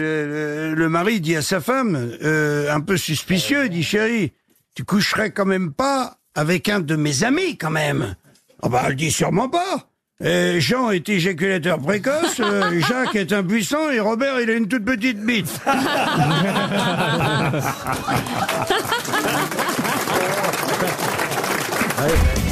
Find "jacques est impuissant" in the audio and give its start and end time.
12.88-13.90